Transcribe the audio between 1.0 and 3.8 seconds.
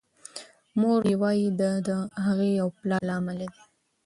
یې وايي دا د هغې او پلار له امله دی.